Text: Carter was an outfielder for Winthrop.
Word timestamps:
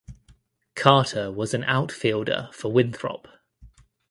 Carter 0.73 1.31
was 1.31 1.53
an 1.53 1.63
outfielder 1.65 2.49
for 2.53 2.71
Winthrop. 2.73 3.27